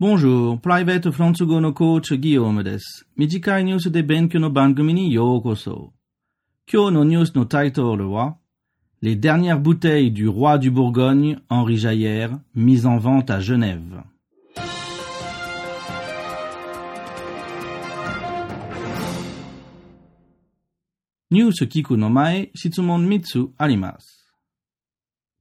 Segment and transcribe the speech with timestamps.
[0.00, 3.06] Bonjour, Private Fransugo no Coach Guillaume です。
[3.16, 5.94] 短いニュースで勉強の番組にようこそ。
[6.70, 8.36] 今日のニュースのタイトルは
[9.00, 14.02] Les dernières bouteilles du roi du Bourgogne, Henri Jaillère, mises en vente à Genève.
[21.30, 24.30] ニュース聞くの前、質問3つあります。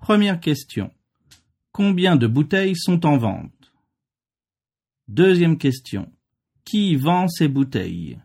[0.00, 0.90] Première question.
[1.72, 3.50] Combien de bouteilles sont en vente
[5.13, 6.09] Deuxième question.
[6.63, 8.17] Qui vend ces bouteilles?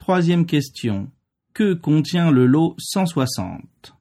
[0.00, 1.08] Troisième question.
[1.54, 3.94] Que contient le lot 160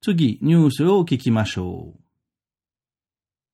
[0.00, 1.92] Tsugi, news o kikimashou.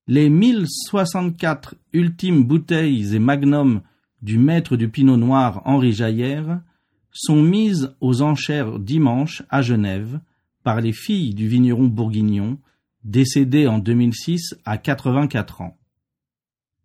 [0.06, 3.82] Les 1064 ultimes bouteilles et magnums
[4.20, 6.62] du maître du Pinot Noir Henri Jaillère
[7.10, 10.20] sont mises aux enchères dimanche à Genève
[10.62, 12.56] par les filles du vigneron bourguignon,
[13.02, 15.76] décédé en 2006 à 84 ans.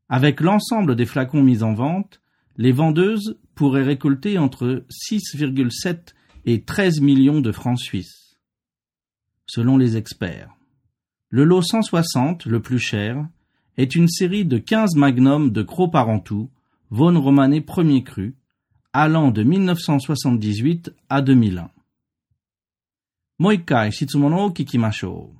[0.09, 2.22] Avec l'ensemble des flacons mis en vente,
[2.55, 6.14] les vendeuses pourraient récolter entre 6,7
[6.45, 8.38] et 13 millions de francs suisses.
[9.45, 10.53] Selon les experts.
[11.30, 13.27] Le lot 160, le plus cher,
[13.75, 16.49] est une série de 15 magnums de Cros Parentou,
[16.89, 18.36] Vaune Romanée premier cru,
[18.94, 21.69] allant de 1978 à 2001.
[23.39, 25.36] Moikai Shitsumono Kikimashou.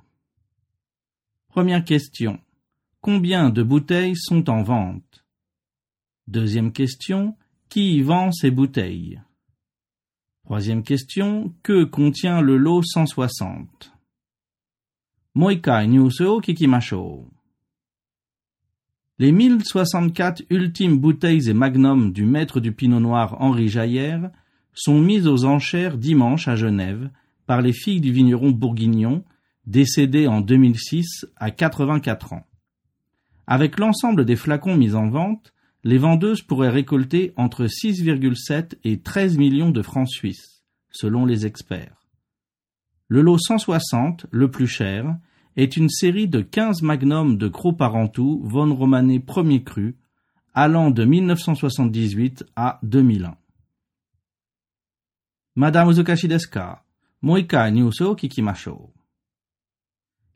[1.48, 2.38] Première question.
[3.10, 5.24] Combien de bouteilles sont en vente?
[6.26, 7.38] Deuxième question.
[7.70, 9.22] Qui vend ces bouteilles?
[10.44, 11.54] Troisième question.
[11.62, 13.94] Que contient le lot 160
[15.34, 17.30] Moikai Nyuseo Kikimashou.
[19.18, 24.30] Les 1064 ultimes bouteilles et magnums du maître du Pinot Noir Henri Jaillère
[24.74, 27.10] sont mises aux enchères dimanche à Genève
[27.46, 29.24] par les filles du vigneron bourguignon,
[29.64, 32.44] décédé en 2006 à 84 ans.
[33.50, 39.38] Avec l'ensemble des flacons mis en vente, les vendeuses pourraient récolter entre 6,7 et 13
[39.38, 41.96] millions de francs suisses, selon les experts.
[43.08, 45.16] Le lot 160, le plus cher,
[45.56, 49.96] est une série de 15 magnums de Gros Parentou von Romané premier cru,
[50.52, 53.34] allant de 1978 à 2001.
[55.56, 56.28] Madame Uzukashi
[57.22, 58.92] Moika Nyuso Kikimashou.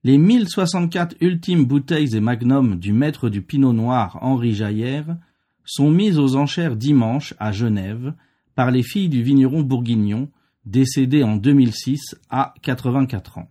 [0.05, 5.17] Les 1064 ultimes bouteilles et magnums du maître du Pinot Noir Henri Jaillère
[5.65, 8.13] sont mises aux enchères dimanche à Genève
[8.57, 10.29] par les filles du vigneron bourguignon,
[10.65, 13.49] décédé en 2006 à 84 ans.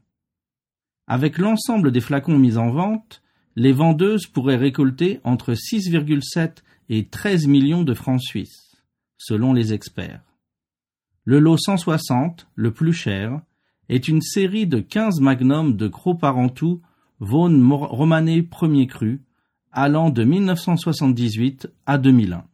[1.08, 3.22] Avec l'ensemble des flacons mis en vente,
[3.56, 6.58] les vendeuses pourraient récolter entre 6,7
[6.90, 8.76] et 13 millions de francs suisses,
[9.18, 10.22] selon les experts.
[11.24, 13.42] Le lot 160, le plus cher,
[13.92, 16.82] est une série de 15 magnums de Gros Parentou
[17.20, 19.22] Vaune Romané premier cru,
[19.70, 22.46] allant de 1978 à 2001.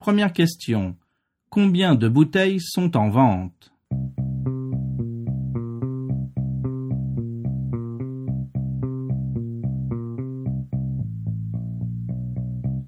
[0.00, 0.96] Première question.
[1.48, 3.72] Combien de bouteilles sont en vente?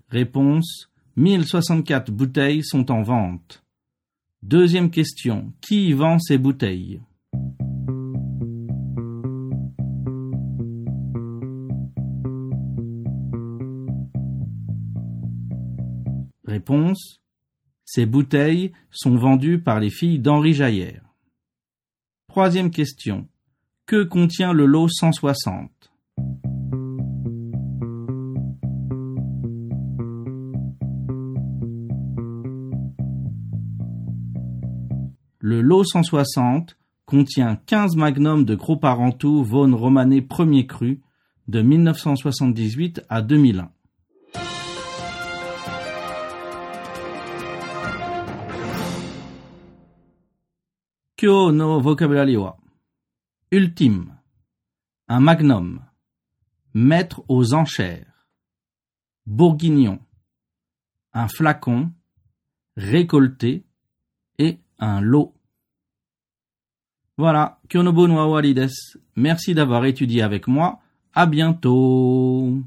[0.09, 3.65] Réponse 1064 bouteilles sont en vente.
[4.41, 5.53] Deuxième question.
[5.61, 7.01] Qui vend ces bouteilles?
[16.45, 17.21] Réponse
[17.85, 21.03] Ces bouteilles sont vendues par les filles d'Henri Jaillère.
[22.29, 23.27] Troisième question.
[23.87, 25.71] Que contient le lot 160
[35.49, 41.01] Le lot 160 contient 15 magnums de gros parentou Vaune Romané premier cru
[41.47, 43.71] de 1978 à 2001.
[51.17, 52.57] Kyo no vocabulaire
[53.53, 54.17] Ultime.
[55.07, 55.81] Un magnum.
[56.75, 58.27] mettre aux enchères,
[59.27, 60.01] bourguignon,
[61.13, 61.93] un flacon,
[62.77, 63.65] récolter
[64.41, 65.36] et un lot.
[67.19, 68.55] Voilà, Kyonobo no Awari
[69.17, 70.81] Merci d'avoir étudié avec moi.
[71.15, 72.59] À bientôt.